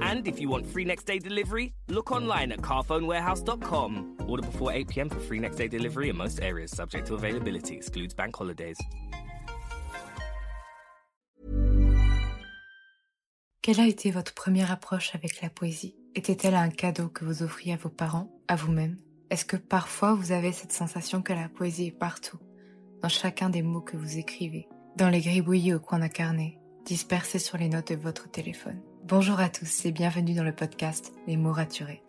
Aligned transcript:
And 0.00 0.26
if 0.26 0.40
you 0.40 0.48
want 0.48 0.66
free 0.66 0.84
next 0.84 1.04
day 1.04 1.18
delivery, 1.18 1.72
look 1.88 2.10
online 2.10 2.52
at 2.52 2.60
carphonewarehouse.com. 2.62 4.16
Order 4.26 4.42
before 4.42 4.72
8 4.72 4.88
pm 4.88 5.10
for 5.10 5.20
free 5.20 5.40
next 5.40 5.56
day 5.56 5.68
delivery 5.68 6.08
in 6.08 6.16
most 6.16 6.40
areas, 6.42 6.70
subject 6.70 7.06
to 7.08 7.14
availability, 7.14 7.76
excludes 7.76 8.14
bank 8.14 8.36
holidays. 8.36 8.78
Quelle 13.68 13.80
a 13.80 13.86
été 13.86 14.10
votre 14.10 14.32
première 14.32 14.72
approche 14.72 15.14
avec 15.14 15.42
la 15.42 15.50
poésie? 15.50 15.94
Était-elle 16.14 16.54
un 16.54 16.70
cadeau 16.70 17.08
que 17.08 17.26
vous 17.26 17.42
offriez 17.42 17.74
à 17.74 17.76
vos 17.76 17.90
parents, 17.90 18.32
à 18.48 18.56
vous-même? 18.56 18.96
Est-ce 19.28 19.44
que 19.44 19.58
parfois 19.58 20.14
vous 20.14 20.32
avez 20.32 20.52
cette 20.52 20.72
sensation 20.72 21.20
que 21.20 21.34
la 21.34 21.50
poésie 21.50 21.88
est 21.88 21.98
partout, 21.98 22.38
dans 23.02 23.10
chacun 23.10 23.50
des 23.50 23.60
mots 23.60 23.82
que 23.82 23.98
vous 23.98 24.16
écrivez, 24.16 24.68
dans 24.96 25.10
les 25.10 25.20
gribouillis 25.20 25.74
au 25.74 25.80
coin 25.80 25.98
d'un 25.98 26.08
carnet, 26.08 26.58
dispersés 26.86 27.38
sur 27.38 27.58
les 27.58 27.68
notes 27.68 27.92
de 27.92 28.00
votre 28.00 28.30
téléphone? 28.30 28.80
Bonjour 29.08 29.40
à 29.40 29.48
tous 29.48 29.86
et 29.86 29.90
bienvenue 29.90 30.34
dans 30.34 30.44
le 30.44 30.54
podcast 30.54 31.14
Les 31.26 31.38
mots 31.38 31.54
raturés. 31.54 32.02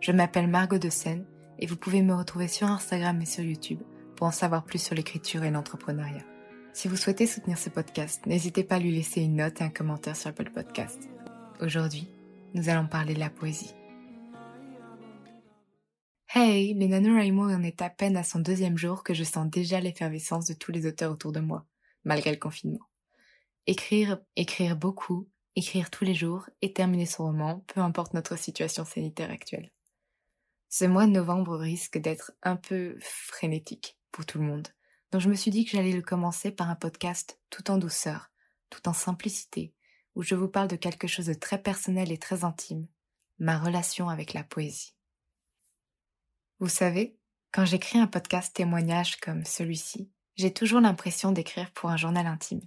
Je 0.00 0.10
m'appelle 0.10 0.48
Margot 0.48 0.78
de 0.78 0.88
Seine 0.88 1.26
et 1.58 1.66
vous 1.66 1.76
pouvez 1.76 2.00
me 2.00 2.14
retrouver 2.14 2.48
sur 2.48 2.66
Instagram 2.66 3.20
et 3.20 3.26
sur 3.26 3.44
YouTube 3.44 3.82
pour 4.16 4.26
en 4.26 4.30
savoir 4.30 4.64
plus 4.64 4.82
sur 4.82 4.94
l'écriture 4.94 5.44
et 5.44 5.50
l'entrepreneuriat. 5.50 6.24
Si 6.72 6.88
vous 6.88 6.96
souhaitez 6.96 7.26
soutenir 7.26 7.58
ce 7.58 7.68
podcast, 7.68 8.24
n'hésitez 8.24 8.64
pas 8.64 8.76
à 8.76 8.78
lui 8.78 8.90
laisser 8.90 9.20
une 9.20 9.36
note 9.36 9.60
et 9.60 9.64
un 9.64 9.68
commentaire 9.68 10.16
sur 10.16 10.30
Apple 10.30 10.50
Podcast. 10.50 11.10
Aujourd'hui, 11.60 12.08
nous 12.54 12.70
allons 12.70 12.86
parler 12.86 13.12
de 13.12 13.20
la 13.20 13.28
poésie. 13.28 13.74
Hey, 16.34 16.72
les 16.72 16.88
NaNoWriMo 16.88 17.50
en 17.50 17.62
est 17.64 17.82
à 17.82 17.90
peine 17.90 18.16
à 18.16 18.22
son 18.22 18.40
deuxième 18.40 18.78
jour 18.78 19.04
que 19.04 19.12
je 19.12 19.24
sens 19.24 19.46
déjà 19.50 19.78
l'effervescence 19.78 20.46
de 20.46 20.54
tous 20.54 20.72
les 20.72 20.86
auteurs 20.86 21.12
autour 21.12 21.32
de 21.32 21.40
moi, 21.40 21.66
malgré 22.04 22.30
le 22.30 22.38
confinement. 22.38 22.86
Écrire, 23.66 24.20
écrire 24.36 24.74
beaucoup, 24.74 25.28
écrire 25.56 25.90
tous 25.90 26.04
les 26.04 26.14
jours 26.14 26.48
et 26.62 26.72
terminer 26.72 27.06
son 27.06 27.24
roman, 27.24 27.64
peu 27.66 27.80
importe 27.80 28.14
notre 28.14 28.36
situation 28.36 28.84
sanitaire 28.84 29.30
actuelle. 29.30 29.72
Ce 30.68 30.84
mois 30.84 31.06
de 31.06 31.12
novembre 31.12 31.56
risque 31.56 31.98
d'être 31.98 32.32
un 32.42 32.56
peu 32.56 32.96
frénétique 33.00 33.98
pour 34.12 34.26
tout 34.26 34.38
le 34.38 34.44
monde. 34.44 34.68
Donc 35.10 35.22
je 35.22 35.28
me 35.28 35.34
suis 35.34 35.50
dit 35.50 35.64
que 35.64 35.70
j'allais 35.70 35.92
le 35.92 36.02
commencer 36.02 36.50
par 36.50 36.68
un 36.68 36.74
podcast 36.74 37.40
tout 37.50 37.70
en 37.70 37.78
douceur, 37.78 38.30
tout 38.68 38.86
en 38.88 38.92
simplicité, 38.92 39.72
où 40.14 40.22
je 40.22 40.34
vous 40.34 40.48
parle 40.48 40.68
de 40.68 40.76
quelque 40.76 41.06
chose 41.06 41.26
de 41.26 41.34
très 41.34 41.62
personnel 41.62 42.12
et 42.12 42.18
très 42.18 42.44
intime, 42.44 42.86
ma 43.38 43.58
relation 43.58 44.08
avec 44.08 44.34
la 44.34 44.44
poésie. 44.44 44.94
Vous 46.58 46.68
savez, 46.68 47.18
quand 47.52 47.64
j'écris 47.64 47.98
un 47.98 48.06
podcast 48.06 48.54
témoignage 48.54 49.16
comme 49.16 49.44
celui-ci, 49.44 50.10
j'ai 50.34 50.52
toujours 50.52 50.80
l'impression 50.80 51.32
d'écrire 51.32 51.70
pour 51.72 51.88
un 51.90 51.96
journal 51.96 52.26
intime. 52.26 52.60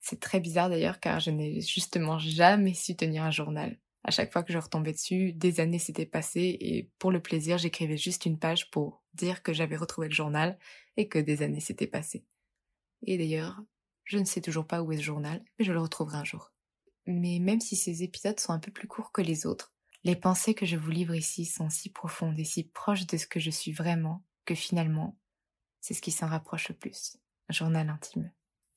C'est 0.00 0.20
très 0.20 0.40
bizarre 0.40 0.70
d'ailleurs 0.70 1.00
car 1.00 1.20
je 1.20 1.30
n'ai 1.30 1.60
justement 1.60 2.18
jamais 2.18 2.74
su 2.74 2.96
tenir 2.96 3.22
un 3.22 3.30
journal. 3.30 3.78
À 4.02 4.10
chaque 4.10 4.32
fois 4.32 4.42
que 4.42 4.52
je 4.52 4.58
retombais 4.58 4.92
dessus, 4.92 5.32
des 5.34 5.60
années 5.60 5.78
s'étaient 5.78 6.06
passées 6.06 6.56
et 6.60 6.90
pour 6.98 7.12
le 7.12 7.20
plaisir, 7.20 7.58
j'écrivais 7.58 7.98
juste 7.98 8.24
une 8.24 8.38
page 8.38 8.70
pour 8.70 9.02
dire 9.12 9.42
que 9.42 9.52
j'avais 9.52 9.76
retrouvé 9.76 10.08
le 10.08 10.14
journal 10.14 10.58
et 10.96 11.08
que 11.08 11.18
des 11.18 11.42
années 11.42 11.60
s'étaient 11.60 11.86
passées. 11.86 12.24
Et 13.02 13.18
d'ailleurs, 13.18 13.60
je 14.04 14.18
ne 14.18 14.24
sais 14.24 14.40
toujours 14.40 14.66
pas 14.66 14.82
où 14.82 14.90
est 14.92 14.96
ce 14.96 15.02
journal, 15.02 15.44
mais 15.58 15.64
je 15.64 15.72
le 15.72 15.80
retrouverai 15.80 16.16
un 16.16 16.24
jour. 16.24 16.52
Mais 17.06 17.38
même 17.38 17.60
si 17.60 17.76
ces 17.76 18.02
épisodes 18.02 18.40
sont 18.40 18.52
un 18.52 18.58
peu 18.58 18.70
plus 18.70 18.88
courts 18.88 19.12
que 19.12 19.22
les 19.22 19.46
autres, 19.46 19.74
les 20.02 20.16
pensées 20.16 20.54
que 20.54 20.66
je 20.66 20.76
vous 20.76 20.90
livre 20.90 21.14
ici 21.14 21.44
sont 21.44 21.68
si 21.68 21.90
profondes 21.90 22.38
et 22.38 22.44
si 22.44 22.64
proches 22.64 23.06
de 23.06 23.18
ce 23.18 23.26
que 23.26 23.40
je 23.40 23.50
suis 23.50 23.72
vraiment 23.72 24.24
que 24.46 24.54
finalement, 24.54 25.18
c'est 25.80 25.94
ce 25.94 26.02
qui 26.02 26.10
s'en 26.10 26.26
rapproche 26.26 26.70
le 26.70 26.74
plus. 26.74 27.18
Un 27.48 27.52
journal 27.52 27.88
intime. 27.90 28.32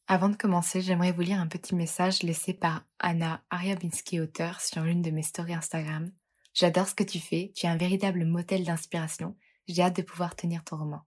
Avant 0.07 0.27
de 0.27 0.35
commencer, 0.35 0.81
j'aimerais 0.81 1.13
vous 1.13 1.21
lire 1.21 1.39
un 1.39 1.47
petit 1.47 1.75
message 1.75 2.23
laissé 2.23 2.53
par 2.53 2.83
Anna 2.99 3.41
Ariabinski, 3.49 4.19
auteur, 4.19 4.59
sur 4.59 4.81
l'une 4.81 5.01
de 5.01 5.11
mes 5.11 5.23
stories 5.23 5.53
Instagram. 5.53 6.11
J'adore 6.53 6.89
ce 6.89 6.93
que 6.93 7.05
tu 7.05 7.19
fais, 7.19 7.53
tu 7.55 7.65
es 7.65 7.69
un 7.69 7.77
véritable 7.77 8.25
motel 8.25 8.65
d'inspiration. 8.65 9.37
J'ai 9.67 9.81
hâte 9.81 9.95
de 9.95 10.01
pouvoir 10.01 10.35
tenir 10.35 10.63
ton 10.65 10.75
roman. 10.75 11.03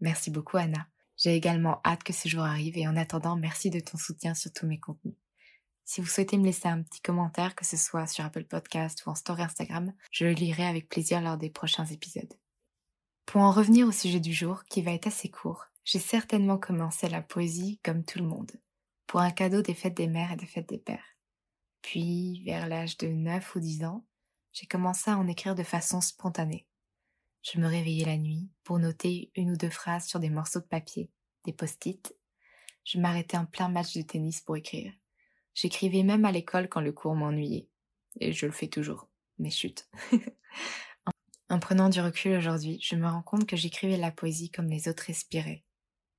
Merci 0.00 0.30
beaucoup 0.30 0.58
Anna. 0.58 0.86
J'ai 1.16 1.34
également 1.34 1.80
hâte 1.86 2.04
que 2.04 2.12
ce 2.12 2.28
jour 2.28 2.42
arrive 2.42 2.76
et 2.76 2.86
en 2.86 2.96
attendant, 2.96 3.34
merci 3.34 3.70
de 3.70 3.80
ton 3.80 3.96
soutien 3.96 4.34
sur 4.34 4.52
tous 4.52 4.66
mes 4.66 4.78
contenus. 4.78 5.16
Si 5.84 6.02
vous 6.02 6.06
souhaitez 6.06 6.36
me 6.36 6.44
laisser 6.44 6.68
un 6.68 6.82
petit 6.82 7.00
commentaire, 7.00 7.54
que 7.54 7.64
ce 7.64 7.78
soit 7.78 8.06
sur 8.06 8.26
Apple 8.26 8.44
Podcast 8.44 9.06
ou 9.06 9.10
en 9.10 9.14
story 9.14 9.42
Instagram, 9.42 9.94
je 10.12 10.26
le 10.26 10.32
lirai 10.32 10.66
avec 10.66 10.90
plaisir 10.90 11.22
lors 11.22 11.38
des 11.38 11.48
prochains 11.48 11.86
épisodes. 11.86 12.34
Pour 13.24 13.40
en 13.40 13.50
revenir 13.50 13.86
au 13.86 13.92
sujet 13.92 14.20
du 14.20 14.34
jour, 14.34 14.64
qui 14.64 14.82
va 14.82 14.92
être 14.92 15.06
assez 15.06 15.30
court, 15.30 15.64
j'ai 15.88 16.00
certainement 16.00 16.58
commencé 16.58 17.08
la 17.08 17.22
poésie 17.22 17.80
comme 17.82 18.04
tout 18.04 18.18
le 18.18 18.26
monde, 18.26 18.52
pour 19.06 19.20
un 19.20 19.30
cadeau 19.30 19.62
des 19.62 19.72
fêtes 19.72 19.96
des 19.96 20.06
mères 20.06 20.32
et 20.32 20.36
des 20.36 20.44
fêtes 20.44 20.68
des 20.68 20.76
pères. 20.76 21.16
Puis, 21.80 22.42
vers 22.44 22.68
l'âge 22.68 22.98
de 22.98 23.06
9 23.06 23.54
ou 23.54 23.58
10 23.58 23.84
ans, 23.84 24.04
j'ai 24.52 24.66
commencé 24.66 25.10
à 25.10 25.16
en 25.16 25.26
écrire 25.26 25.54
de 25.54 25.62
façon 25.62 26.02
spontanée. 26.02 26.66
Je 27.40 27.58
me 27.58 27.66
réveillais 27.66 28.04
la 28.04 28.18
nuit 28.18 28.50
pour 28.64 28.78
noter 28.78 29.32
une 29.34 29.52
ou 29.52 29.56
deux 29.56 29.70
phrases 29.70 30.06
sur 30.06 30.20
des 30.20 30.28
morceaux 30.28 30.60
de 30.60 30.66
papier, 30.66 31.10
des 31.46 31.54
post-it. 31.54 32.14
Je 32.84 32.98
m'arrêtais 33.00 33.38
en 33.38 33.46
plein 33.46 33.70
match 33.70 33.96
de 33.96 34.02
tennis 34.02 34.42
pour 34.42 34.58
écrire. 34.58 34.92
J'écrivais 35.54 36.02
même 36.02 36.26
à 36.26 36.32
l'école 36.32 36.68
quand 36.68 36.82
le 36.82 36.92
cours 36.92 37.14
m'ennuyait. 37.14 37.66
Et 38.20 38.34
je 38.34 38.44
le 38.44 38.52
fais 38.52 38.68
toujours. 38.68 39.08
Mais 39.38 39.48
chut. 39.48 39.88
en 41.48 41.58
prenant 41.60 41.88
du 41.88 42.02
recul 42.02 42.36
aujourd'hui, 42.36 42.78
je 42.82 42.94
me 42.94 43.08
rends 43.08 43.22
compte 43.22 43.46
que 43.46 43.56
j'écrivais 43.56 43.96
la 43.96 44.10
poésie 44.10 44.50
comme 44.50 44.68
les 44.68 44.86
autres 44.86 45.04
respiraient, 45.04 45.64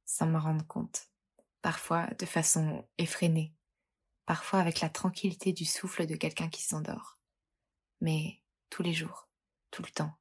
sans 0.10 0.26
me 0.26 0.40
rendre 0.40 0.66
compte. 0.66 1.08
Parfois 1.62 2.08
de 2.18 2.26
façon 2.26 2.84
effrénée, 2.98 3.54
parfois 4.26 4.60
avec 4.60 4.82
la 4.82 4.90
tranquillité 4.90 5.54
du 5.54 5.66
souffle 5.66 6.08
de 6.08 6.16
quelqu'un 6.16 6.50
qui 6.50 6.64
s'endort. 6.64 7.20
Mais 8.02 8.42
tous 8.72 8.82
les 8.82 8.94
jours, 8.94 9.30
tout 9.70 9.84
le 9.84 9.92
temps, 9.92 10.12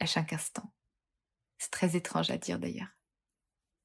à 0.00 0.06
chaque 0.06 0.32
instant. 0.32 0.74
C'est 1.58 1.70
très 1.70 1.94
étrange 1.94 2.30
à 2.30 2.38
dire 2.38 2.58
d'ailleurs. 2.58 2.88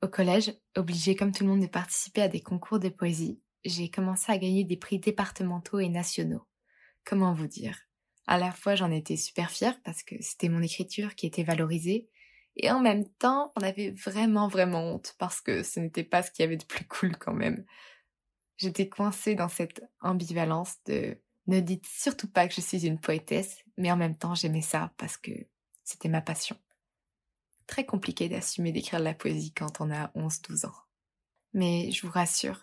Au 0.02 0.08
collège, 0.08 0.52
obligé 0.76 1.16
comme 1.16 1.32
tout 1.32 1.44
le 1.44 1.50
monde 1.52 1.62
de 1.62 1.68
participer 1.68 2.24
à 2.24 2.28
des 2.28 2.42
concours 2.42 2.80
de 2.80 2.90
poésie, 2.90 3.40
j'ai 3.64 3.92
commencé 3.92 4.32
à 4.32 4.40
gagner 4.40 4.64
des 4.64 4.78
prix 4.78 4.98
départementaux 4.98 5.80
et 5.80 5.90
nationaux. 5.90 6.48
Comment 7.04 7.34
vous 7.34 7.48
dire? 7.48 7.78
À 8.26 8.40
la 8.40 8.52
fois 8.52 8.74
j'en 8.74 8.90
étais 8.90 9.18
super 9.18 9.52
fière 9.52 9.80
parce 9.84 10.02
que 10.02 10.16
c'était 10.22 10.50
mon 10.50 10.64
écriture 10.64 11.14
qui 11.14 11.28
était 11.28 11.44
valorisée 11.44 12.10
et 12.58 12.72
en 12.72 12.80
même 12.80 13.08
temps, 13.08 13.52
on 13.56 13.62
avait 13.62 13.92
vraiment, 13.92 14.48
vraiment 14.48 14.94
honte 14.94 15.16
parce 15.18 15.42
que 15.42 15.64
ce 15.64 15.80
n'était 15.80 16.04
pas 16.04 16.24
ce 16.24 16.32
qu'il 16.32 16.44
y 16.44 16.48
avait 16.48 16.58
de 16.58 16.66
plus 16.66 16.86
cool 16.86 17.18
quand 17.18 17.34
même. 17.34 17.66
J'étais 18.58 18.88
coincée 18.88 19.36
dans 19.36 19.50
cette 19.50 19.84
ambivalence 20.02 20.76
de 20.86 21.18
ne 21.48 21.60
dites 21.60 21.86
surtout 21.86 22.30
pas 22.30 22.48
que 22.48 22.54
je 22.54 22.62
suis 22.62 22.88
une 22.88 23.00
poétesse, 23.00 23.58
mais 23.78 23.92
en 23.92 23.98
même 23.98 24.18
temps 24.18 24.36
j'aimais 24.36 24.62
ça 24.62 24.94
parce 24.98 25.18
que 25.18 25.32
c'était 25.84 26.10
ma 26.10 26.22
passion. 26.22 26.58
Très 27.68 27.86
compliqué 27.86 28.30
d'assumer 28.30 28.72
d'écrire 28.72 29.00
de 29.00 29.06
la 29.06 29.14
poésie 29.14 29.54
quand 29.54 29.82
on 29.82 29.92
a 29.92 30.08
11-12 30.16 30.68
ans. 30.68 30.76
Mais 31.54 31.92
je 31.92 32.06
vous 32.06 32.12
rassure, 32.12 32.62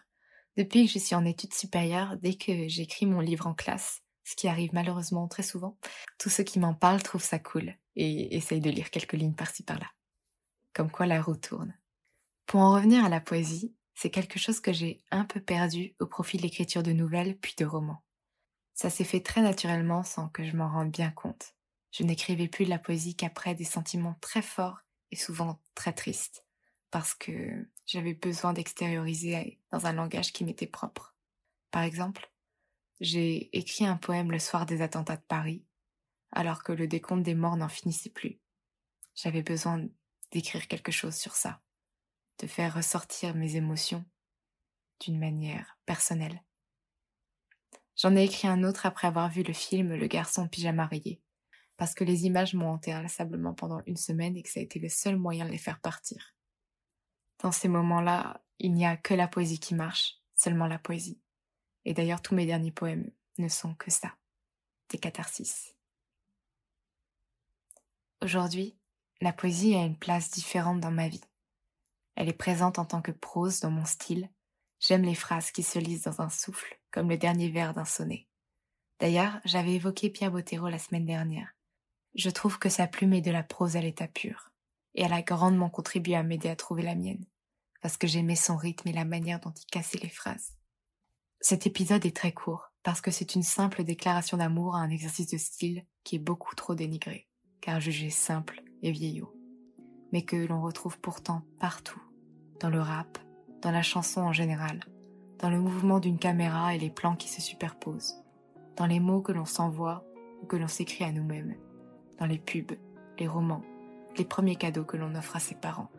depuis 0.56 0.86
que 0.86 0.92
je 0.92 0.98
suis 0.98 1.14
en 1.14 1.24
études 1.24 1.54
supérieures, 1.54 2.16
dès 2.16 2.34
que 2.34 2.68
j'écris 2.68 3.06
mon 3.06 3.20
livre 3.20 3.46
en 3.46 3.54
classe, 3.54 4.02
ce 4.24 4.36
qui 4.36 4.48
arrive 4.48 4.72
malheureusement 4.72 5.28
très 5.28 5.42
souvent, 5.42 5.76
tous 6.18 6.30
ceux 6.30 6.44
qui 6.44 6.58
m'en 6.58 6.74
parlent 6.74 7.02
trouvent 7.02 7.22
ça 7.22 7.38
cool 7.38 7.76
et 7.96 8.36
essayent 8.36 8.60
de 8.60 8.70
lire 8.70 8.90
quelques 8.90 9.12
lignes 9.12 9.34
par-ci 9.34 9.62
par-là. 9.62 9.90
Comme 10.72 10.90
quoi 10.90 11.06
la 11.06 11.20
roue 11.20 11.36
tourne. 11.36 11.74
Pour 12.46 12.60
en 12.60 12.72
revenir 12.72 13.04
à 13.04 13.08
la 13.08 13.20
poésie, 13.20 13.74
c'est 13.94 14.10
quelque 14.10 14.38
chose 14.38 14.60
que 14.60 14.72
j'ai 14.72 15.02
un 15.10 15.24
peu 15.24 15.40
perdu 15.40 15.94
au 16.00 16.06
profit 16.06 16.36
de 16.36 16.42
l'écriture 16.42 16.82
de 16.82 16.92
nouvelles 16.92 17.36
puis 17.38 17.54
de 17.56 17.64
romans. 17.64 18.02
Ça 18.74 18.90
s'est 18.90 19.04
fait 19.04 19.20
très 19.20 19.42
naturellement 19.42 20.02
sans 20.02 20.28
que 20.28 20.44
je 20.44 20.56
m'en 20.56 20.68
rende 20.68 20.90
bien 20.90 21.10
compte. 21.10 21.54
Je 21.92 22.04
n'écrivais 22.04 22.48
plus 22.48 22.64
de 22.64 22.70
la 22.70 22.78
poésie 22.78 23.14
qu'après 23.14 23.54
des 23.54 23.64
sentiments 23.64 24.16
très 24.20 24.42
forts 24.42 24.80
et 25.10 25.16
souvent 25.16 25.60
très 25.74 25.92
triste, 25.92 26.46
parce 26.90 27.14
que 27.14 27.68
j'avais 27.86 28.14
besoin 28.14 28.54
d'extérioriser 28.54 29.60
dans 29.70 29.86
un 29.86 29.92
langage 29.92 30.32
qui 30.32 30.44
m'était 30.44 30.66
propre. 30.66 31.14
Par 31.70 31.82
exemple, 31.82 32.32
j'ai 33.00 33.56
écrit 33.56 33.84
un 33.84 33.96
poème 33.96 34.32
le 34.32 34.38
soir 34.38 34.64
des 34.64 34.80
attentats 34.80 35.16
de 35.16 35.22
Paris, 35.22 35.64
alors 36.32 36.62
que 36.62 36.72
le 36.72 36.88
décompte 36.88 37.22
des 37.22 37.34
morts 37.34 37.56
n'en 37.56 37.68
finissait 37.68 38.10
plus. 38.10 38.40
J'avais 39.14 39.42
besoin 39.42 39.86
d'écrire 40.30 40.66
quelque 40.66 40.92
chose 40.92 41.14
sur 41.14 41.34
ça, 41.34 41.60
de 42.40 42.46
faire 42.46 42.74
ressortir 42.74 43.34
mes 43.34 43.56
émotions 43.56 44.04
d'une 45.00 45.18
manière 45.18 45.78
personnelle. 45.84 46.42
J'en 47.96 48.16
ai 48.16 48.24
écrit 48.24 48.48
un 48.48 48.64
autre 48.64 48.86
après 48.86 49.06
avoir 49.06 49.28
vu 49.28 49.42
le 49.42 49.52
film 49.52 49.94
Le 49.94 50.06
garçon 50.06 50.48
pyjama 50.48 50.86
rayé, 50.86 51.20
parce 51.76 51.94
que 51.94 52.04
les 52.04 52.24
images 52.24 52.54
m'ont 52.54 52.70
hanté 52.70 52.92
inlassablement 52.92 53.52
pendant 53.52 53.82
une 53.86 53.96
semaine 53.96 54.36
et 54.36 54.42
que 54.42 54.50
ça 54.50 54.60
a 54.60 54.62
été 54.62 54.78
le 54.78 54.88
seul 54.88 55.16
moyen 55.16 55.44
de 55.44 55.50
les 55.50 55.58
faire 55.58 55.80
partir. 55.80 56.34
Dans 57.40 57.52
ces 57.52 57.68
moments-là, 57.68 58.42
il 58.58 58.72
n'y 58.72 58.86
a 58.86 58.96
que 58.96 59.14
la 59.14 59.28
poésie 59.28 59.60
qui 59.60 59.74
marche, 59.74 60.20
seulement 60.34 60.66
la 60.66 60.78
poésie. 60.78 61.20
Et 61.84 61.92
d'ailleurs, 61.92 62.22
tous 62.22 62.34
mes 62.34 62.46
derniers 62.46 62.70
poèmes 62.70 63.10
ne 63.38 63.48
sont 63.48 63.74
que 63.74 63.90
ça, 63.90 64.14
des 64.88 64.98
catharsis. 64.98 65.71
Aujourd'hui, 68.22 68.78
la 69.20 69.32
poésie 69.32 69.74
a 69.74 69.84
une 69.84 69.98
place 69.98 70.30
différente 70.30 70.78
dans 70.78 70.92
ma 70.92 71.08
vie. 71.08 71.24
Elle 72.14 72.28
est 72.28 72.32
présente 72.32 72.78
en 72.78 72.84
tant 72.84 73.02
que 73.02 73.10
prose 73.10 73.58
dans 73.58 73.72
mon 73.72 73.84
style. 73.84 74.30
J'aime 74.78 75.02
les 75.02 75.16
phrases 75.16 75.50
qui 75.50 75.64
se 75.64 75.80
lisent 75.80 76.04
dans 76.04 76.20
un 76.20 76.28
souffle, 76.28 76.78
comme 76.92 77.08
le 77.08 77.18
dernier 77.18 77.50
vers 77.50 77.74
d'un 77.74 77.84
sonnet. 77.84 78.28
D'ailleurs, 79.00 79.40
j'avais 79.44 79.72
évoqué 79.72 80.08
Pierre 80.08 80.30
Bottero 80.30 80.68
la 80.68 80.78
semaine 80.78 81.04
dernière. 81.04 81.56
Je 82.14 82.30
trouve 82.30 82.60
que 82.60 82.68
sa 82.68 82.86
plume 82.86 83.14
est 83.14 83.22
de 83.22 83.32
la 83.32 83.42
prose 83.42 83.76
à 83.76 83.80
l'état 83.80 84.06
pur, 84.06 84.52
et 84.94 85.02
elle 85.02 85.14
a 85.14 85.22
grandement 85.22 85.68
contribué 85.68 86.14
à 86.14 86.22
m'aider 86.22 86.48
à 86.48 86.54
trouver 86.54 86.84
la 86.84 86.94
mienne, 86.94 87.26
parce 87.80 87.96
que 87.96 88.06
j'aimais 88.06 88.36
son 88.36 88.56
rythme 88.56 88.86
et 88.86 88.92
la 88.92 89.04
manière 89.04 89.40
dont 89.40 89.50
il 89.50 89.66
cassait 89.66 89.98
les 89.98 90.08
phrases. 90.08 90.52
Cet 91.40 91.66
épisode 91.66 92.06
est 92.06 92.16
très 92.16 92.32
court, 92.32 92.70
parce 92.84 93.00
que 93.00 93.10
c'est 93.10 93.34
une 93.34 93.42
simple 93.42 93.82
déclaration 93.82 94.36
d'amour 94.36 94.76
à 94.76 94.80
un 94.80 94.90
exercice 94.90 95.26
de 95.28 95.38
style 95.38 95.84
qui 96.04 96.16
est 96.16 96.20
beaucoup 96.20 96.54
trop 96.54 96.76
dénigré, 96.76 97.26
car 97.62 97.80
jugé 97.80 98.10
simple 98.10 98.62
et 98.82 98.90
vieillot, 98.90 99.32
mais 100.12 100.22
que 100.22 100.36
l'on 100.36 100.60
retrouve 100.60 100.98
pourtant 100.98 101.42
partout, 101.58 102.02
dans 102.60 102.68
le 102.68 102.80
rap, 102.80 103.18
dans 103.62 103.70
la 103.70 103.82
chanson 103.82 104.20
en 104.20 104.32
général, 104.32 104.80
dans 105.38 105.48
le 105.48 105.60
mouvement 105.60 106.00
d'une 106.00 106.18
caméra 106.18 106.74
et 106.74 106.78
les 106.78 106.90
plans 106.90 107.16
qui 107.16 107.28
se 107.28 107.40
superposent, 107.40 108.22
dans 108.76 108.86
les 108.86 109.00
mots 109.00 109.22
que 109.22 109.32
l'on 109.32 109.46
s'envoie 109.46 110.04
ou 110.42 110.46
que 110.46 110.56
l'on 110.56 110.68
s'écrit 110.68 111.04
à 111.04 111.12
nous-mêmes, 111.12 111.54
dans 112.18 112.26
les 112.26 112.38
pubs, 112.38 112.76
les 113.18 113.28
romans, 113.28 113.62
les 114.18 114.24
premiers 114.24 114.56
cadeaux 114.56 114.84
que 114.84 114.96
l'on 114.96 115.14
offre 115.14 115.36
à 115.36 115.40
ses 115.40 115.54
parents. 115.54 115.90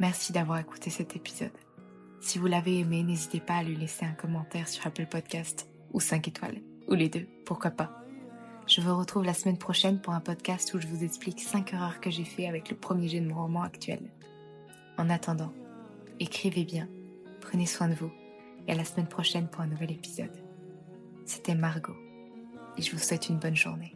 Merci 0.00 0.32
d'avoir 0.32 0.58
écouté 0.58 0.90
cet 0.90 1.16
épisode. 1.16 1.56
Si 2.20 2.38
vous 2.38 2.46
l'avez 2.46 2.80
aimé, 2.80 3.02
n'hésitez 3.02 3.40
pas 3.40 3.56
à 3.56 3.62
lui 3.62 3.76
laisser 3.76 4.06
un 4.06 4.12
commentaire 4.12 4.68
sur 4.68 4.86
Apple 4.86 5.06
Podcast 5.06 5.68
ou 5.92 6.00
5 6.00 6.28
étoiles, 6.28 6.62
ou 6.88 6.94
les 6.94 7.08
deux, 7.08 7.28
pourquoi 7.44 7.70
pas. 7.70 8.05
Je 8.66 8.80
vous 8.80 8.98
retrouve 8.98 9.24
la 9.24 9.32
semaine 9.32 9.58
prochaine 9.58 10.00
pour 10.00 10.12
un 10.12 10.20
podcast 10.20 10.74
où 10.74 10.80
je 10.80 10.88
vous 10.88 11.04
explique 11.04 11.40
5 11.40 11.72
erreurs 11.72 12.00
que 12.00 12.10
j'ai 12.10 12.24
fait 12.24 12.48
avec 12.48 12.68
le 12.68 12.76
premier 12.76 13.06
jet 13.06 13.20
de 13.20 13.28
mon 13.28 13.40
roman 13.42 13.62
actuel. 13.62 14.00
En 14.98 15.08
attendant, 15.08 15.52
écrivez 16.18 16.64
bien, 16.64 16.88
prenez 17.40 17.66
soin 17.66 17.88
de 17.88 17.94
vous, 17.94 18.10
et 18.66 18.72
à 18.72 18.74
la 18.74 18.84
semaine 18.84 19.06
prochaine 19.06 19.46
pour 19.46 19.60
un 19.60 19.68
nouvel 19.68 19.92
épisode. 19.92 20.36
C'était 21.26 21.54
Margot, 21.54 21.96
et 22.76 22.82
je 22.82 22.90
vous 22.90 22.98
souhaite 22.98 23.28
une 23.28 23.38
bonne 23.38 23.54
journée. 23.54 23.94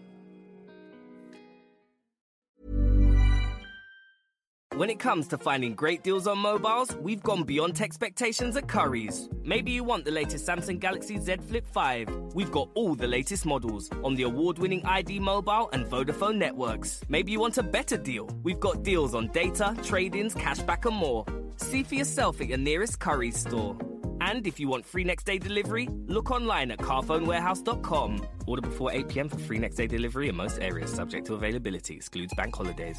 When 4.81 4.89
it 4.89 4.99
comes 4.99 5.29
to 5.29 5.37
finding 5.37 5.75
great 5.75 6.03
deals 6.03 6.27
on 6.27 6.39
mobiles, 6.39 6.97
we've 6.97 7.23
gone 7.23 7.43
beyond 7.43 7.79
expectations 7.83 8.57
at 8.57 8.67
Curry's. 8.67 9.29
Maybe 9.45 9.73
you 9.73 9.85
want 9.85 10.07
the 10.07 10.11
latest 10.11 10.47
Samsung 10.47 10.81
Galaxy 10.81 11.19
Z 11.19 11.37
Flip 11.49 11.67
5. 11.71 12.09
We've 12.35 12.51
got 12.51 12.71
all 12.73 12.95
the 12.95 13.07
latest 13.07 13.45
models 13.45 13.91
on 14.03 14.15
the 14.15 14.23
award 14.23 14.59
winning 14.59 14.83
ID 14.87 15.21
Mobile 15.21 15.69
and 15.75 15.85
Vodafone 15.85 16.39
networks. 16.39 17.03
Maybe 17.11 17.31
you 17.31 17.41
want 17.41 17.59
a 17.59 17.63
better 17.63 17.99
deal. 17.99 18.31
We've 18.43 18.59
got 18.59 18.83
deals 18.83 19.15
on 19.15 19.27
data, 19.33 19.77
trade 19.83 20.15
ins, 20.15 20.35
cashback, 20.35 20.87
and 20.87 20.97
more. 20.97 21.27
See 21.59 21.83
for 21.83 21.97
yourself 21.97 22.41
at 22.41 22.49
your 22.49 22.57
nearest 22.57 23.01
Curry's 23.01 23.39
store. 23.39 23.77
And 24.23 24.47
if 24.47 24.59
you 24.59 24.69
want 24.69 24.87
free 24.87 25.05
next 25.05 25.25
day 25.25 25.37
delivery, 25.37 25.91
look 26.07 26.31
online 26.31 26.71
at 26.71 26.79
carphonewarehouse.com. 26.79 28.27
Order 28.47 28.63
before 28.63 28.93
8 28.93 29.09
pm 29.09 29.29
for 29.29 29.39
free 29.41 29.59
next 29.59 29.77
day 29.77 29.89
delivery 29.89 30.31
in 30.31 30.37
most 30.37 30.59
areas, 30.59 30.91
subject 30.91 31.27
to 31.27 31.35
availability, 31.35 31.97
excludes 31.97 32.33
bank 32.33 32.57
holidays. 32.57 32.99